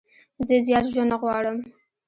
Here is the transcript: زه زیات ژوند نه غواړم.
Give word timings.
زه 0.47 0.55
زیات 0.65 0.85
ژوند 0.93 1.09
نه 1.13 1.17
غواړم. 1.21 1.57